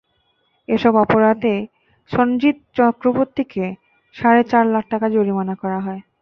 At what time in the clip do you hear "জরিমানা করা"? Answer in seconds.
5.15-5.79